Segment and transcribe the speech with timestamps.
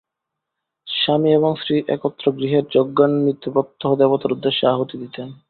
[0.87, 5.27] স্বামী এবং স্ত্রী একত্র গৃহের যজ্ঞাগ্নিতে প্রত্যহ দেবতার উদ্দেশ্যে আহুতি দিতেন।